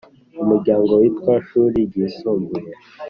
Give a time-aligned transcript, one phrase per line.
[0.41, 2.71] Umuryango witwa ishuri ryisumbuye